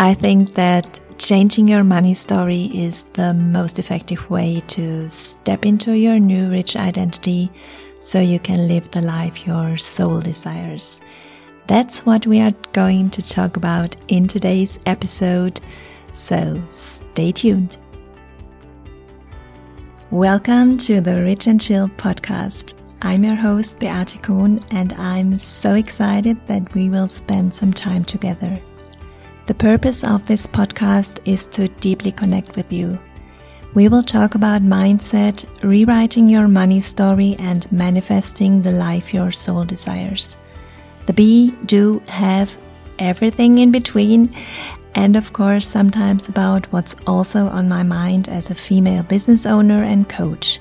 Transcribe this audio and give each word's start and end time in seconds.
I 0.00 0.14
think 0.14 0.54
that 0.54 0.98
changing 1.18 1.68
your 1.68 1.84
money 1.84 2.14
story 2.14 2.70
is 2.72 3.02
the 3.12 3.34
most 3.34 3.78
effective 3.78 4.30
way 4.30 4.62
to 4.68 5.10
step 5.10 5.66
into 5.66 5.92
your 5.92 6.18
new 6.18 6.48
rich 6.48 6.74
identity 6.74 7.52
so 8.00 8.18
you 8.18 8.38
can 8.38 8.66
live 8.66 8.90
the 8.90 9.02
life 9.02 9.46
your 9.46 9.76
soul 9.76 10.22
desires. 10.22 11.02
That's 11.66 12.06
what 12.06 12.26
we 12.26 12.40
are 12.40 12.54
going 12.72 13.10
to 13.10 13.20
talk 13.20 13.58
about 13.58 13.94
in 14.08 14.26
today's 14.26 14.78
episode, 14.86 15.60
so 16.14 16.58
stay 16.70 17.30
tuned. 17.30 17.76
Welcome 20.10 20.78
to 20.78 21.02
the 21.02 21.22
Rich 21.22 21.46
and 21.46 21.60
Chill 21.60 21.88
podcast. 21.88 22.72
I'm 23.02 23.22
your 23.22 23.36
host, 23.36 23.78
Beate 23.78 24.18
Kohn, 24.22 24.60
and 24.70 24.94
I'm 24.94 25.38
so 25.38 25.74
excited 25.74 26.38
that 26.46 26.72
we 26.72 26.88
will 26.88 27.06
spend 27.06 27.54
some 27.54 27.74
time 27.74 28.06
together. 28.06 28.62
The 29.50 29.54
purpose 29.54 30.04
of 30.04 30.28
this 30.28 30.46
podcast 30.46 31.18
is 31.24 31.48
to 31.48 31.66
deeply 31.80 32.12
connect 32.12 32.54
with 32.54 32.72
you. 32.72 33.00
We 33.74 33.88
will 33.88 34.04
talk 34.04 34.36
about 34.36 34.62
mindset, 34.62 35.44
rewriting 35.64 36.28
your 36.28 36.46
money 36.46 36.78
story, 36.78 37.34
and 37.40 37.66
manifesting 37.72 38.62
the 38.62 38.70
life 38.70 39.12
your 39.12 39.32
soul 39.32 39.64
desires. 39.64 40.36
The 41.06 41.14
be, 41.14 41.50
do, 41.66 42.00
have, 42.06 42.56
everything 43.00 43.58
in 43.58 43.72
between, 43.72 44.32
and 44.94 45.16
of 45.16 45.32
course, 45.32 45.66
sometimes 45.66 46.28
about 46.28 46.66
what's 46.66 46.94
also 47.08 47.48
on 47.48 47.68
my 47.68 47.82
mind 47.82 48.28
as 48.28 48.52
a 48.52 48.54
female 48.54 49.02
business 49.02 49.46
owner 49.46 49.82
and 49.82 50.08
coach, 50.08 50.60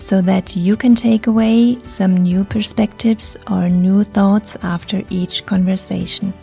so 0.00 0.20
that 0.22 0.56
you 0.56 0.76
can 0.76 0.96
take 0.96 1.28
away 1.28 1.78
some 1.86 2.16
new 2.16 2.44
perspectives 2.44 3.36
or 3.48 3.68
new 3.68 4.02
thoughts 4.02 4.56
after 4.64 5.04
each 5.08 5.46
conversation. 5.46 6.34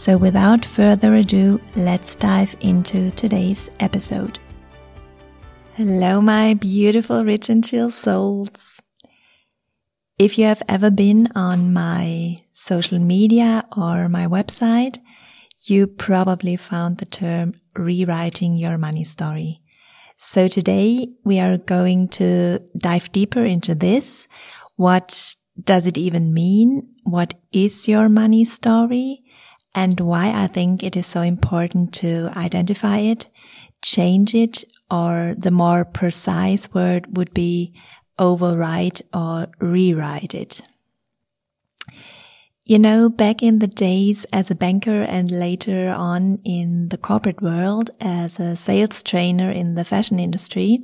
So, 0.00 0.16
without 0.16 0.64
further 0.64 1.14
ado, 1.16 1.60
let's 1.76 2.16
dive 2.16 2.56
into 2.60 3.10
today's 3.10 3.70
episode. 3.80 4.38
Hello, 5.74 6.22
my 6.22 6.54
beautiful 6.54 7.22
rich 7.22 7.50
and 7.50 7.62
chill 7.62 7.90
souls. 7.90 8.80
If 10.18 10.38
you 10.38 10.46
have 10.46 10.62
ever 10.70 10.90
been 10.90 11.28
on 11.34 11.74
my 11.74 12.38
social 12.54 12.98
media 12.98 13.66
or 13.76 14.08
my 14.08 14.26
website, 14.26 14.96
you 15.64 15.86
probably 15.86 16.56
found 16.56 16.96
the 16.96 17.04
term 17.04 17.52
rewriting 17.76 18.56
your 18.56 18.78
money 18.78 19.04
story. 19.04 19.60
So 20.16 20.48
today 20.48 21.08
we 21.24 21.40
are 21.40 21.58
going 21.58 22.08
to 22.20 22.60
dive 22.78 23.12
deeper 23.12 23.44
into 23.44 23.74
this. 23.74 24.28
What 24.76 25.36
does 25.62 25.86
it 25.86 25.98
even 25.98 26.32
mean? 26.32 26.88
What 27.04 27.34
is 27.52 27.86
your 27.86 28.08
money 28.08 28.46
story? 28.46 29.24
And 29.74 30.00
why 30.00 30.32
I 30.32 30.46
think 30.46 30.82
it 30.82 30.96
is 30.96 31.06
so 31.06 31.22
important 31.22 31.94
to 31.94 32.30
identify 32.36 32.98
it, 32.98 33.28
change 33.82 34.34
it, 34.34 34.64
or 34.90 35.34
the 35.38 35.50
more 35.50 35.84
precise 35.84 36.72
word 36.74 37.16
would 37.16 37.32
be 37.32 37.74
overwrite 38.18 39.02
or 39.14 39.48
rewrite 39.60 40.34
it. 40.34 40.60
You 42.64 42.78
know, 42.78 43.08
back 43.08 43.42
in 43.42 43.58
the 43.58 43.66
days 43.66 44.24
as 44.32 44.50
a 44.50 44.54
banker 44.54 45.02
and 45.02 45.30
later 45.30 45.88
on 45.88 46.38
in 46.44 46.88
the 46.90 46.98
corporate 46.98 47.42
world 47.42 47.90
as 48.00 48.38
a 48.38 48.54
sales 48.54 49.02
trainer 49.02 49.50
in 49.50 49.74
the 49.74 49.84
fashion 49.84 50.20
industry, 50.20 50.78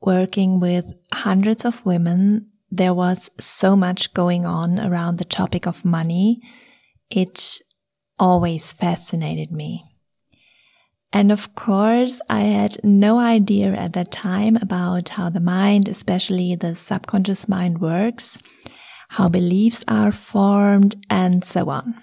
working 0.00 0.60
with 0.60 0.84
hundreds 1.12 1.64
of 1.64 1.84
women, 1.86 2.48
there 2.70 2.92
was 2.92 3.30
so 3.38 3.74
much 3.74 4.12
going 4.12 4.44
on 4.44 4.78
around 4.78 5.16
the 5.16 5.24
topic 5.24 5.66
of 5.66 5.84
money. 5.84 6.42
It 7.08 7.58
always 8.18 8.72
fascinated 8.72 9.50
me. 9.52 9.84
And 11.12 11.32
of 11.32 11.54
course, 11.54 12.20
I 12.28 12.40
had 12.40 12.76
no 12.84 13.18
idea 13.18 13.72
at 13.72 13.94
that 13.94 14.12
time 14.12 14.56
about 14.56 15.10
how 15.10 15.30
the 15.30 15.40
mind, 15.40 15.88
especially 15.88 16.54
the 16.54 16.76
subconscious 16.76 17.48
mind 17.48 17.80
works, 17.80 18.38
how 19.08 19.28
beliefs 19.28 19.84
are 19.88 20.12
formed 20.12 20.96
and 21.08 21.44
so 21.44 21.70
on. 21.70 21.94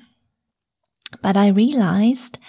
But 1.22 1.38
I 1.38 1.50
realized 1.50 2.40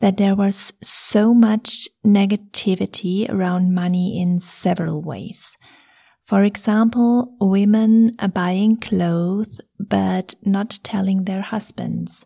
that 0.00 0.16
there 0.16 0.34
was 0.34 0.72
so 0.82 1.32
much 1.32 1.88
negativity 2.04 3.30
around 3.30 3.72
money 3.72 4.20
in 4.20 4.40
several 4.40 5.00
ways. 5.00 5.56
For 6.24 6.42
example, 6.42 7.36
women 7.40 8.16
buying 8.34 8.76
clothes 8.76 9.60
but 9.78 10.34
not 10.44 10.80
telling 10.82 11.24
their 11.24 11.42
husbands, 11.42 12.24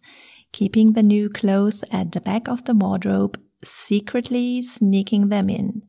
keeping 0.56 0.94
the 0.94 1.02
new 1.02 1.28
clothes 1.28 1.84
at 1.92 2.12
the 2.12 2.20
back 2.20 2.48
of 2.48 2.64
the 2.64 2.72
wardrobe, 2.72 3.38
secretly 3.62 4.62
sneaking 4.62 5.28
them 5.28 5.50
in. 5.50 5.82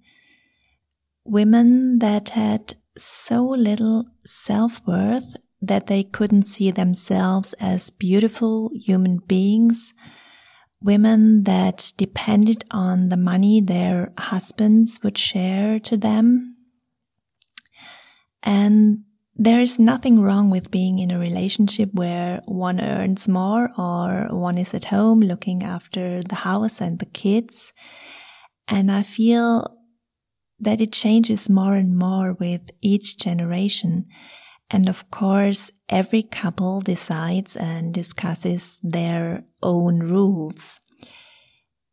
Women 1.23 1.99
that 1.99 2.29
had 2.31 2.75
so 2.97 3.45
little 3.45 4.07
self-worth 4.25 5.37
that 5.61 5.87
they 5.87 6.03
couldn't 6.03 6.47
see 6.47 6.69
themselves 6.69 7.53
as 7.61 7.91
beautiful 7.91 8.69
human 8.73 9.19
beings. 9.19 9.93
Women 10.81 11.43
that 11.43 11.93
depended 11.95 12.65
on 12.69 13.07
the 13.07 13.15
money 13.15 13.61
their 13.61 14.11
husbands 14.19 14.99
would 15.01 15.17
share 15.17 15.79
to 15.79 15.95
them. 15.95 16.57
And 18.43 19.05
there 19.37 19.59
is 19.59 19.77
nothing 19.77 20.19
wrong 20.19 20.49
with 20.49 20.71
being 20.71 20.97
in 20.97 21.11
a 21.11 21.19
relationship 21.19 21.93
where 21.93 22.41
one 22.45 22.81
earns 22.81 23.27
more 23.27 23.69
or 23.77 24.27
one 24.31 24.57
is 24.57 24.73
at 24.73 24.85
home 24.85 25.19
looking 25.19 25.63
after 25.63 26.23
the 26.23 26.35
house 26.35 26.81
and 26.81 26.97
the 26.97 27.05
kids. 27.05 27.71
And 28.67 28.91
I 28.91 29.03
feel 29.03 29.77
that 30.59 30.81
it 30.81 30.91
changes 30.91 31.49
more 31.49 31.75
and 31.75 31.95
more 31.95 32.33
with 32.33 32.71
each 32.81 33.19
generation. 33.19 34.05
And 34.71 34.89
of 34.89 35.09
course, 35.11 35.69
every 35.87 36.23
couple 36.23 36.81
decides 36.81 37.55
and 37.55 37.93
discusses 37.93 38.79
their 38.81 39.43
own 39.61 39.99
rules. 39.99 40.79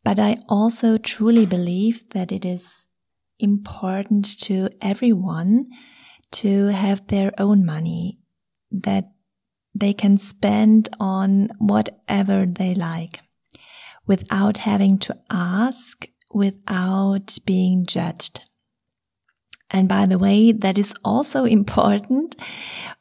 But 0.03 0.19
I 0.19 0.39
also 0.49 0.97
truly 0.97 1.45
believe 1.45 2.09
that 2.11 2.33
it 2.33 2.47
is 2.47 2.89
important 3.39 4.41
to 4.41 4.71
everyone 4.81 5.67
to 6.35 6.67
have 6.67 7.07
their 7.07 7.33
own 7.39 7.65
money 7.65 8.19
that 8.71 9.11
they 9.75 9.93
can 9.93 10.19
spend 10.19 10.89
on 10.99 11.49
whatever 11.59 12.47
they 12.47 12.75
like 12.75 13.21
without 14.07 14.59
having 14.59 14.99
to 14.99 15.17
ask, 15.31 16.07
without 16.33 17.39
being 17.47 17.87
judged. 17.87 18.43
And 19.71 19.89
by 19.89 20.07
the 20.07 20.19
way, 20.19 20.53
that 20.53 20.79
is 20.79 20.95
also 21.05 21.45
important 21.61 22.37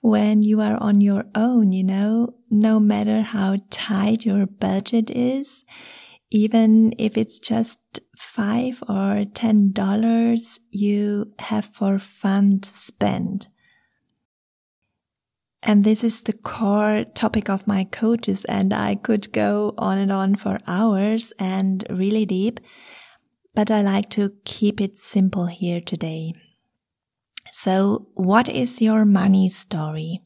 when 0.02 0.44
you 0.44 0.62
are 0.62 0.78
on 0.82 1.02
your 1.02 1.26
own, 1.36 1.72
you 1.72 1.84
know, 1.84 2.36
no 2.50 2.80
matter 2.80 3.22
how 3.22 3.58
tight 3.70 4.26
your 4.26 4.46
budget 4.46 5.12
is, 5.12 5.66
even 6.34 6.96
if 6.98 7.16
it's 7.16 7.40
just 7.40 7.80
five 8.18 8.84
or 8.90 9.24
ten 9.36 9.72
dollars 9.72 10.60
you 10.72 11.32
have 11.38 11.66
for 11.66 12.00
fun 12.00 12.60
to 12.60 12.70
spend. 12.76 13.48
And 15.62 15.84
this 15.84 16.04
is 16.04 16.24
the 16.24 16.34
core 16.34 17.06
topic 17.14 17.50
of 17.50 17.68
my 17.68 17.84
coaches 17.84 18.46
and 18.46 18.74
I 18.74 18.96
could 18.96 19.32
go 19.32 19.76
on 19.78 20.00
and 20.00 20.12
on 20.12 20.36
for 20.36 20.58
hours 20.66 21.34
and 21.38 21.86
really 21.90 22.26
deep, 22.26 22.60
but 23.54 23.70
I 23.70 23.84
like 23.84 24.10
to 24.12 24.34
keep 24.44 24.82
it 24.82 24.98
simple 24.98 25.46
here 25.46 25.82
today. 25.82 26.34
So 27.52 28.08
what 28.16 28.50
is 28.50 28.82
your 28.82 29.06
money 29.06 29.50
story? 29.50 30.24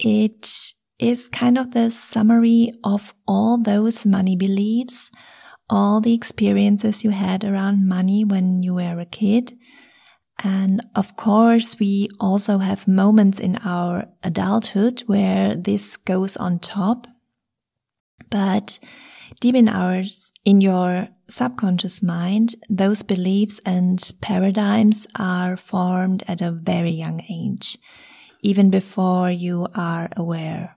It 0.00 0.72
is 0.98 1.28
kind 1.28 1.58
of 1.58 1.72
the 1.72 1.90
summary 1.90 2.72
of 2.84 3.14
all 3.26 3.58
those 3.58 4.06
money 4.06 4.36
beliefs, 4.36 5.10
all 5.68 6.00
the 6.00 6.14
experiences 6.14 7.04
you 7.04 7.10
had 7.10 7.44
around 7.44 7.88
money 7.88 8.24
when 8.24 8.62
you 8.62 8.74
were 8.74 9.00
a 9.00 9.06
kid. 9.06 9.56
And 10.42 10.84
of 10.94 11.16
course, 11.16 11.78
we 11.78 12.08
also 12.20 12.58
have 12.58 12.88
moments 12.88 13.38
in 13.38 13.56
our 13.64 14.06
adulthood 14.22 15.02
where 15.06 15.54
this 15.54 15.96
goes 15.96 16.36
on 16.36 16.58
top. 16.58 17.06
But 18.30 18.78
deep 19.40 19.54
in 19.54 19.68
ours, 19.68 20.32
in 20.44 20.60
your 20.60 21.08
subconscious 21.28 22.02
mind, 22.02 22.56
those 22.68 23.02
beliefs 23.02 23.60
and 23.64 24.12
paradigms 24.20 25.06
are 25.16 25.56
formed 25.56 26.22
at 26.28 26.42
a 26.42 26.50
very 26.50 26.90
young 26.90 27.22
age, 27.30 27.78
even 28.42 28.70
before 28.70 29.30
you 29.30 29.66
are 29.74 30.08
aware. 30.16 30.76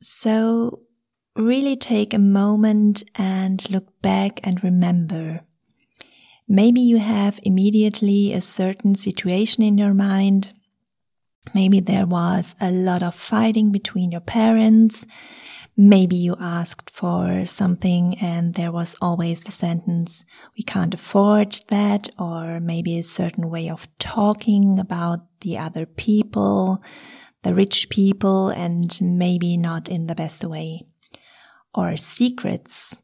So 0.00 0.82
really 1.36 1.76
take 1.76 2.12
a 2.12 2.18
moment 2.18 3.04
and 3.14 3.68
look 3.70 4.00
back 4.02 4.40
and 4.42 4.62
remember. 4.62 5.42
Maybe 6.48 6.80
you 6.80 6.98
have 6.98 7.40
immediately 7.42 8.32
a 8.32 8.40
certain 8.40 8.94
situation 8.94 9.62
in 9.62 9.76
your 9.76 9.94
mind. 9.94 10.52
Maybe 11.54 11.80
there 11.80 12.06
was 12.06 12.54
a 12.60 12.70
lot 12.70 13.02
of 13.02 13.14
fighting 13.14 13.70
between 13.70 14.10
your 14.10 14.20
parents. 14.20 15.06
Maybe 15.76 16.16
you 16.16 16.36
asked 16.40 16.90
for 16.90 17.46
something 17.46 18.16
and 18.20 18.54
there 18.54 18.72
was 18.72 18.96
always 19.00 19.42
the 19.42 19.52
sentence, 19.52 20.24
we 20.56 20.64
can't 20.64 20.94
afford 20.94 21.60
that, 21.68 22.08
or 22.18 22.58
maybe 22.58 22.98
a 22.98 23.04
certain 23.04 23.48
way 23.48 23.70
of 23.70 23.86
talking 23.98 24.80
about 24.80 25.20
the 25.42 25.56
other 25.56 25.86
people, 25.86 26.82
the 27.42 27.54
rich 27.54 27.88
people, 27.88 28.48
and 28.48 28.98
maybe 29.00 29.56
not 29.56 29.88
in 29.88 30.06
the 30.06 30.14
best 30.14 30.44
way. 30.44 30.86
Or 31.74 31.96
secrets. 31.96 32.96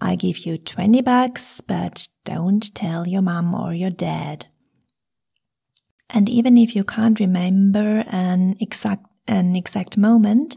I 0.00 0.16
give 0.16 0.38
you 0.38 0.58
20 0.58 1.02
bucks, 1.02 1.60
but 1.60 2.08
don't 2.24 2.74
tell 2.74 3.06
your 3.06 3.22
mom 3.22 3.54
or 3.54 3.74
your 3.74 3.90
dad. 3.90 4.46
And 6.08 6.28
even 6.28 6.56
if 6.56 6.74
you 6.74 6.84
can't 6.84 7.20
remember 7.20 8.04
an 8.08 8.56
exact, 8.60 9.06
an 9.28 9.54
exact 9.54 9.96
moment, 9.96 10.56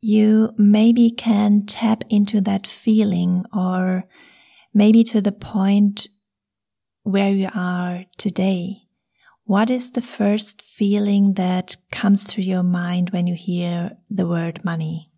you 0.00 0.52
maybe 0.58 1.10
can 1.10 1.64
tap 1.66 2.04
into 2.10 2.40
that 2.42 2.66
feeling 2.66 3.44
or 3.54 4.04
maybe 4.72 5.04
to 5.04 5.20
the 5.20 5.32
point 5.32 6.08
where 7.04 7.30
you 7.30 7.48
are 7.54 8.04
today. 8.18 8.83
What 9.46 9.68
is 9.68 9.90
the 9.92 10.00
first 10.00 10.62
feeling 10.62 11.34
that 11.34 11.76
comes 11.92 12.24
to 12.28 12.40
your 12.40 12.62
mind 12.62 13.10
when 13.10 13.26
you 13.26 13.34
hear 13.34 13.98
the 14.08 14.26
word 14.26 14.64
money? 14.64 15.10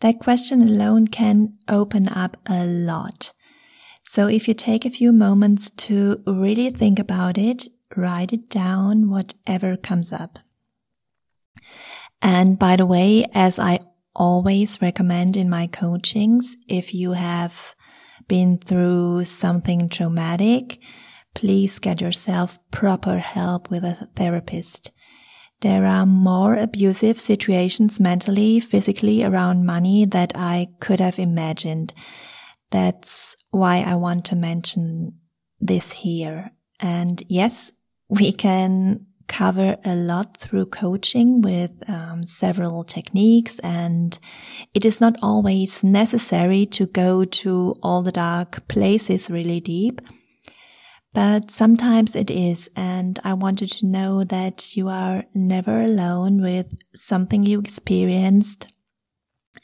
That 0.00 0.18
question 0.18 0.60
alone 0.60 1.06
can 1.06 1.56
open 1.68 2.08
up 2.08 2.36
a 2.48 2.66
lot. 2.66 3.32
So 4.02 4.26
if 4.26 4.48
you 4.48 4.54
take 4.54 4.84
a 4.84 4.90
few 4.90 5.12
moments 5.12 5.70
to 5.70 6.20
really 6.26 6.70
think 6.70 6.98
about 6.98 7.38
it, 7.38 7.68
write 7.96 8.32
it 8.32 8.50
down, 8.50 9.08
whatever 9.08 9.76
comes 9.76 10.12
up. 10.12 10.40
And 12.20 12.58
by 12.58 12.74
the 12.74 12.86
way, 12.86 13.24
as 13.34 13.60
I 13.60 13.78
always 14.16 14.82
recommend 14.82 15.36
in 15.36 15.48
my 15.48 15.68
coachings, 15.68 16.56
if 16.68 16.92
you 16.92 17.12
have 17.12 17.76
been 18.26 18.58
through 18.58 19.24
something 19.24 19.88
traumatic, 19.88 20.80
please 21.34 21.78
get 21.78 22.00
yourself 22.00 22.58
proper 22.70 23.18
help 23.18 23.70
with 23.70 23.84
a 23.84 24.08
therapist. 24.16 24.90
There 25.60 25.86
are 25.86 26.06
more 26.06 26.54
abusive 26.54 27.18
situations 27.18 27.98
mentally, 27.98 28.60
physically 28.60 29.24
around 29.24 29.66
money 29.66 30.04
that 30.06 30.32
I 30.34 30.68
could 30.80 31.00
have 31.00 31.18
imagined. 31.18 31.94
That's 32.70 33.36
why 33.50 33.80
I 33.80 33.94
want 33.94 34.26
to 34.26 34.36
mention 34.36 35.14
this 35.60 35.92
here. 35.92 36.52
And 36.80 37.22
yes, 37.28 37.72
we 38.08 38.32
can 38.32 39.06
cover 39.26 39.76
a 39.84 39.94
lot 39.94 40.36
through 40.36 40.66
coaching 40.66 41.40
with 41.40 41.70
um, 41.88 42.26
several 42.26 42.84
techniques 42.84 43.58
and 43.60 44.18
it 44.74 44.84
is 44.84 45.00
not 45.00 45.16
always 45.22 45.82
necessary 45.82 46.66
to 46.66 46.86
go 46.86 47.24
to 47.24 47.74
all 47.82 48.02
the 48.02 48.12
dark 48.12 48.68
places 48.68 49.30
really 49.30 49.60
deep 49.60 50.02
but 51.14 51.50
sometimes 51.50 52.14
it 52.14 52.30
is 52.30 52.68
and 52.76 53.18
i 53.24 53.32
wanted 53.32 53.70
to 53.70 53.86
know 53.86 54.22
that 54.24 54.76
you 54.76 54.88
are 54.88 55.24
never 55.34 55.80
alone 55.80 56.42
with 56.42 56.66
something 56.94 57.44
you 57.44 57.58
experienced 57.58 58.66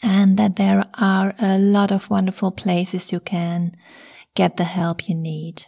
and 0.02 0.38
that 0.38 0.56
there 0.56 0.85
are 0.94 1.35
a 1.38 1.58
lot 1.58 1.93
of 1.93 2.08
wonderful 2.08 2.50
places 2.50 3.12
you 3.12 3.20
can 3.20 3.73
get 4.35 4.56
the 4.56 4.64
help 4.64 5.08
you 5.08 5.14
need 5.14 5.67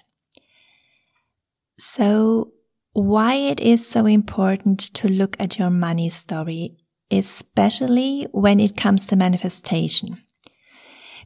so 1.79 2.53
why 2.93 3.35
it 3.35 3.61
is 3.61 3.87
so 3.87 4.07
important 4.07 4.81
to 4.95 5.09
look 5.09 5.37
at 5.41 5.59
your 5.59 5.71
money 5.71 6.09
story, 6.11 6.77
especially 7.11 8.27
when 8.33 8.61
it 8.61 8.77
comes 8.77 9.07
to 9.07 9.17
manifestation. 9.17 10.23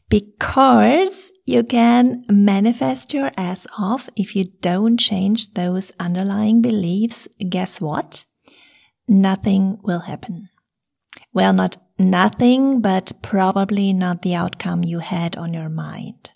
Because 0.09 1.33
you 1.47 1.63
can 1.63 2.25
manifest 2.29 3.15
your 3.15 3.31
ass 3.37 3.69
off 3.79 4.11
if 4.17 4.35
you 4.35 4.47
don't 4.61 4.99
change 4.99 5.55
those 5.55 5.93
underlying 6.01 6.61
beliefs. 6.61 7.29
Guess 7.49 7.81
what? 7.81 8.27
Nothing 9.07 9.79
will 9.85 10.01
happen. 10.01 10.49
Well, 11.33 11.53
not 11.53 11.77
nothing, 11.99 12.81
but 12.81 13.13
probably 13.23 13.93
not 13.93 14.23
the 14.23 14.35
outcome 14.35 14.83
you 14.83 14.99
had 14.99 15.37
on 15.37 15.55
your 15.55 15.69
mind. 15.69 16.31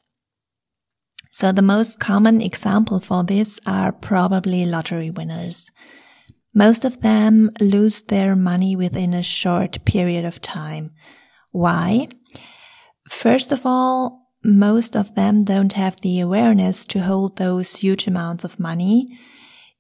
So 1.33 1.51
the 1.51 1.63
most 1.63 1.99
common 1.99 2.41
example 2.41 3.01
for 3.01 3.25
this 3.25 3.59
are 3.67 3.91
probably 3.91 4.65
lottery 4.65 5.11
winners. 5.11 5.71
Most 6.55 6.85
of 6.85 7.01
them 7.01 7.51
lose 7.61 8.03
their 8.03 8.37
money 8.37 8.77
within 8.77 9.15
a 9.15 9.25
short 9.25 9.85
period 9.85 10.25
of 10.25 10.41
time. 10.41 10.93
Why? 11.51 12.09
First 13.09 13.51
of 13.51 13.67
all, 13.67 14.20
most 14.43 14.97
of 14.97 15.15
them 15.15 15.45
don't 15.45 15.75
have 15.75 16.01
the 16.01 16.21
awareness 16.21 16.85
to 16.87 17.01
hold 17.01 17.37
those 17.37 17.77
huge 17.77 18.07
amounts 18.07 18.45
of 18.45 18.61
money 18.61 19.19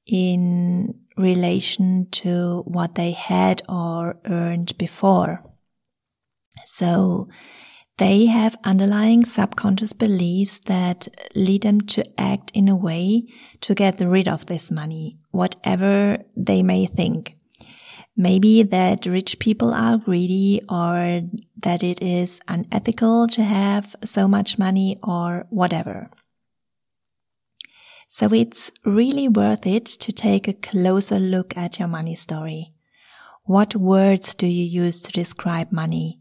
in 0.06 0.94
relation 1.16 2.08
to 2.10 2.62
what 2.66 2.94
they 2.94 3.12
had 3.12 3.62
or 3.68 4.18
earned 4.26 4.76
before. 4.78 5.44
So 6.66 7.28
they 7.98 8.26
have 8.26 8.56
underlying 8.64 9.24
subconscious 9.24 9.92
beliefs 9.92 10.58
that 10.60 11.08
lead 11.34 11.62
them 11.62 11.82
to 11.82 12.20
act 12.20 12.50
in 12.54 12.68
a 12.68 12.76
way 12.76 13.24
to 13.60 13.74
get 13.74 14.00
rid 14.00 14.26
of 14.26 14.46
this 14.46 14.70
money, 14.70 15.18
whatever 15.30 16.18
they 16.36 16.62
may 16.62 16.86
think. 16.86 17.36
Maybe 18.16 18.62
that 18.62 19.06
rich 19.06 19.38
people 19.38 19.72
are 19.72 19.96
greedy 19.96 20.60
or 20.68 21.22
that 21.62 21.82
it 21.82 22.02
is 22.02 22.40
unethical 22.48 23.28
to 23.28 23.42
have 23.42 23.96
so 24.04 24.28
much 24.28 24.58
money 24.58 24.98
or 25.02 25.46
whatever. 25.48 26.10
So 28.08 28.34
it's 28.34 28.72
really 28.84 29.28
worth 29.28 29.66
it 29.66 29.86
to 29.86 30.12
take 30.12 30.48
a 30.48 30.52
closer 30.52 31.18
look 31.20 31.56
at 31.56 31.78
your 31.78 31.88
money 31.88 32.16
story. 32.16 32.72
What 33.44 33.76
words 33.76 34.34
do 34.34 34.46
you 34.46 34.64
use 34.64 35.00
to 35.00 35.12
describe 35.12 35.72
money? 35.72 36.20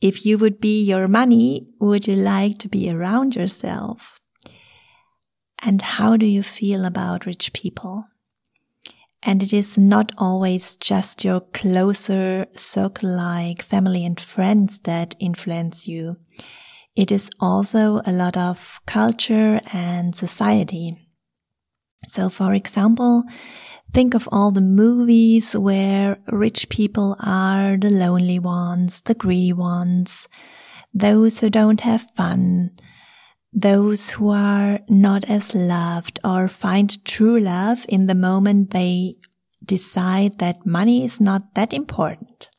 If 0.00 0.26
you 0.26 0.38
would 0.38 0.60
be 0.60 0.82
your 0.82 1.06
money, 1.06 1.68
would 1.78 2.06
you 2.06 2.16
like 2.16 2.58
to 2.58 2.68
be 2.68 2.90
around 2.90 3.36
yourself? 3.36 4.18
And 5.62 5.80
how 5.80 6.16
do 6.16 6.26
you 6.26 6.42
feel 6.42 6.84
about 6.84 7.26
rich 7.26 7.52
people? 7.52 8.06
And 9.26 9.42
it 9.42 9.52
is 9.52 9.78
not 9.78 10.12
always 10.18 10.76
just 10.76 11.24
your 11.24 11.40
closer 11.40 12.46
circle 12.54 13.10
like 13.10 13.62
family 13.62 14.04
and 14.04 14.20
friends 14.20 14.80
that 14.80 15.14
influence 15.18 15.88
you. 15.88 16.16
It 16.94 17.10
is 17.10 17.30
also 17.40 18.02
a 18.06 18.12
lot 18.12 18.36
of 18.36 18.80
culture 18.86 19.60
and 19.72 20.14
society. 20.14 21.08
So 22.06 22.28
for 22.28 22.52
example, 22.52 23.24
Think 23.94 24.14
of 24.14 24.28
all 24.32 24.50
the 24.50 24.60
movies 24.60 25.54
where 25.54 26.18
rich 26.26 26.68
people 26.68 27.14
are 27.20 27.76
the 27.76 27.90
lonely 27.90 28.40
ones, 28.40 29.00
the 29.02 29.14
greedy 29.14 29.52
ones, 29.52 30.28
those 30.92 31.38
who 31.38 31.48
don't 31.48 31.80
have 31.82 32.10
fun, 32.16 32.72
those 33.54 34.10
who 34.10 34.30
are 34.30 34.80
not 34.88 35.24
as 35.30 35.54
loved 35.54 36.18
or 36.24 36.48
find 36.48 37.04
true 37.04 37.38
love 37.38 37.86
in 37.88 38.08
the 38.08 38.14
moment 38.14 38.72
they 38.72 39.14
decide 39.64 40.38
that 40.40 40.66
money 40.66 41.04
is 41.04 41.20
not 41.20 41.54
that 41.54 41.72
important 41.72 42.50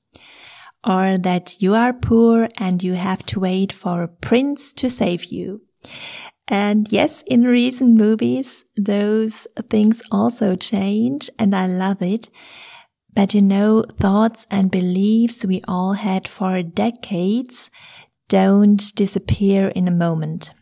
or 0.88 1.18
that 1.18 1.62
you 1.62 1.74
are 1.74 1.92
poor 1.92 2.48
and 2.58 2.82
you 2.82 2.94
have 2.94 3.26
to 3.26 3.42
wait 3.42 3.74
for 3.74 4.04
a 4.04 4.08
prince 4.08 4.72
to 4.72 4.90
save 4.90 5.26
you. 5.26 5.62
And 6.48 6.92
yes, 6.92 7.24
in 7.26 7.44
recent 7.44 7.98
movies, 7.98 8.64
those 8.78 9.48
things 9.70 10.02
also 10.12 10.56
change 10.56 11.30
and 11.38 11.56
I 11.56 11.68
love 11.68 12.02
it. 12.02 12.30
But 13.14 13.34
you 13.34 13.42
know, 13.42 13.84
thoughts 13.84 14.46
and 14.52 14.72
beliefs 14.72 15.44
we 15.44 15.62
all 15.68 15.94
had 15.94 16.28
for 16.28 16.62
decades 16.62 17.70
don't 18.30 18.96
disappear 18.96 19.70
in 19.70 19.88
a 19.88 19.92
moment. 19.92 20.54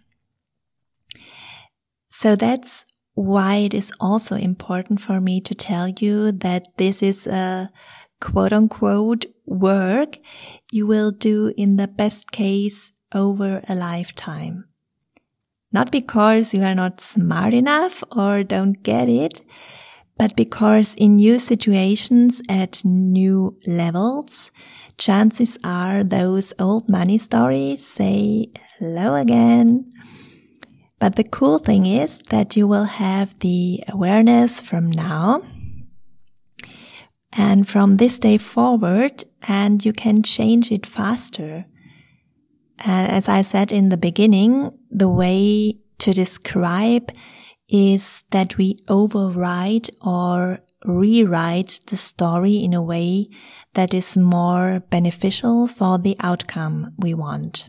So 2.24 2.38
that's 2.38 2.86
why 3.16 3.58
it 3.58 3.74
is 3.74 3.92
also 4.00 4.36
important 4.38 5.02
for 5.02 5.20
me 5.20 5.42
to 5.42 5.54
tell 5.54 5.90
you 5.90 6.32
that 6.32 6.70
this 6.78 7.04
is 7.04 7.28
a 7.28 7.70
quote 8.22 8.54
unquote 8.54 9.26
work 9.46 10.20
you 10.72 10.88
will 10.88 11.12
do 11.12 11.54
in 11.58 11.76
the 11.76 11.90
best 11.90 12.32
case 12.32 12.94
over 13.14 13.62
a 13.68 13.76
lifetime. 13.76 14.64
Not 15.74 15.92
because 15.92 16.54
you 16.54 16.64
are 16.64 16.74
not 16.74 17.02
smart 17.02 17.54
enough 17.54 18.06
or 18.10 18.42
don't 18.42 18.82
get 18.82 19.10
it, 19.10 19.42
but 20.18 20.38
because 20.38 20.96
in 20.96 21.18
new 21.18 21.40
situations 21.40 22.42
at 22.48 22.86
new 22.86 23.60
levels, 23.68 24.50
chances 24.98 25.58
are 25.66 26.06
those 26.06 26.54
old 26.58 26.88
money 26.88 27.18
stories 27.18 27.86
say 27.86 28.48
hello 28.80 29.16
again. 29.16 29.92
But 31.04 31.18
the 31.18 31.26
cool 31.26 31.60
thing 31.60 31.86
is 31.86 32.22
that 32.30 32.56
you 32.56 32.66
will 32.66 32.86
have 32.86 33.38
the 33.40 33.84
awareness 33.90 34.62
from 34.62 34.90
now 34.90 35.42
and 37.34 37.68
from 37.68 37.98
this 37.98 38.18
day 38.18 38.38
forward, 38.38 39.26
and 39.46 39.84
you 39.84 39.92
can 39.92 40.24
change 40.24 40.72
it 40.72 40.86
faster. 40.86 41.66
And 42.80 43.12
as 43.12 43.28
I 43.28 43.42
said 43.42 43.74
in 43.74 43.90
the 43.90 43.98
beginning, 43.98 44.72
the 44.90 45.10
way 45.10 45.76
to 46.00 46.14
describe 46.14 47.12
is 47.68 48.24
that 48.32 48.56
we 48.56 48.80
override 48.88 49.90
or 50.00 50.60
rewrite 50.86 51.82
the 51.88 51.98
story 51.98 52.64
in 52.64 52.74
a 52.74 52.82
way 52.82 53.28
that 53.74 53.94
is 53.94 54.16
more 54.16 54.80
beneficial 54.90 55.68
for 55.68 55.98
the 55.98 56.16
outcome 56.22 56.94
we 56.98 57.14
want. 57.14 57.68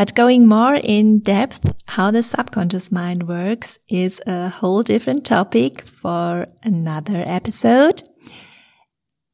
But 0.00 0.14
going 0.14 0.46
more 0.46 0.76
in 0.76 1.18
depth, 1.18 1.74
how 1.84 2.10
the 2.10 2.22
subconscious 2.22 2.90
mind 2.90 3.28
works 3.28 3.78
is 3.86 4.18
a 4.26 4.48
whole 4.48 4.82
different 4.82 5.26
topic 5.26 5.82
for 5.82 6.46
another 6.62 7.22
episode. 7.26 8.02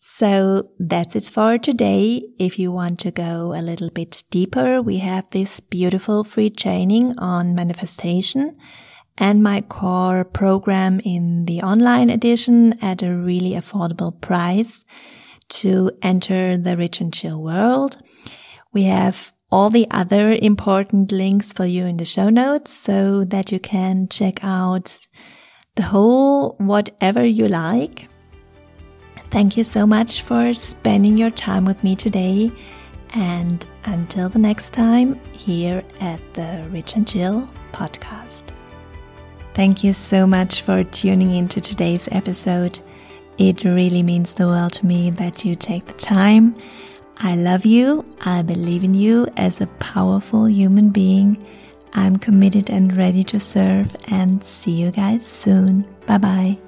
So 0.00 0.70
that's 0.80 1.14
it 1.14 1.26
for 1.26 1.56
today. 1.58 2.24
If 2.40 2.58
you 2.58 2.72
want 2.72 2.98
to 2.98 3.12
go 3.12 3.54
a 3.54 3.62
little 3.62 3.90
bit 3.90 4.24
deeper, 4.28 4.82
we 4.82 4.98
have 4.98 5.30
this 5.30 5.60
beautiful 5.60 6.24
free 6.24 6.50
training 6.50 7.16
on 7.16 7.54
manifestation 7.54 8.56
and 9.16 9.44
my 9.44 9.60
core 9.60 10.24
program 10.24 10.98
in 11.04 11.44
the 11.44 11.62
online 11.62 12.10
edition 12.10 12.76
at 12.82 13.04
a 13.04 13.14
really 13.14 13.52
affordable 13.52 14.20
price 14.20 14.84
to 15.60 15.92
enter 16.02 16.58
the 16.58 16.76
rich 16.76 17.00
and 17.00 17.14
chill 17.14 17.40
world. 17.40 17.98
We 18.72 18.82
have 18.82 19.32
all 19.50 19.70
the 19.70 19.86
other 19.90 20.32
important 20.32 21.12
links 21.12 21.52
for 21.52 21.64
you 21.64 21.86
in 21.86 21.96
the 21.96 22.04
show 22.04 22.28
notes 22.28 22.72
so 22.72 23.24
that 23.24 23.52
you 23.52 23.60
can 23.60 24.08
check 24.08 24.42
out 24.42 25.06
the 25.76 25.82
whole 25.82 26.56
whatever 26.58 27.24
you 27.24 27.48
like. 27.48 28.08
Thank 29.30 29.56
you 29.56 29.64
so 29.64 29.86
much 29.86 30.22
for 30.22 30.54
spending 30.54 31.18
your 31.18 31.30
time 31.30 31.64
with 31.64 31.82
me 31.84 31.96
today. 31.96 32.50
And 33.10 33.64
until 33.84 34.28
the 34.28 34.38
next 34.38 34.72
time, 34.72 35.18
here 35.32 35.82
at 36.00 36.20
the 36.34 36.66
Rich 36.70 36.96
and 36.96 37.06
Chill 37.06 37.48
podcast. 37.72 38.52
Thank 39.54 39.82
you 39.82 39.92
so 39.92 40.26
much 40.26 40.62
for 40.62 40.84
tuning 40.84 41.30
into 41.30 41.60
today's 41.60 42.08
episode. 42.12 42.78
It 43.38 43.64
really 43.64 44.02
means 44.02 44.34
the 44.34 44.46
world 44.46 44.74
to 44.74 44.86
me 44.86 45.10
that 45.10 45.44
you 45.44 45.56
take 45.56 45.86
the 45.86 45.92
time. 45.94 46.54
I 47.18 47.34
love 47.36 47.64
you. 47.64 48.04
I 48.20 48.42
believe 48.42 48.84
in 48.84 48.94
you 48.94 49.26
as 49.36 49.60
a 49.60 49.66
powerful 49.78 50.48
human 50.48 50.90
being. 50.90 51.44
I'm 51.94 52.18
committed 52.18 52.68
and 52.68 52.96
ready 52.96 53.24
to 53.24 53.40
serve 53.40 53.96
and 54.08 54.44
see 54.44 54.72
you 54.72 54.90
guys 54.90 55.26
soon. 55.26 55.86
Bye 56.06 56.18
bye. 56.18 56.58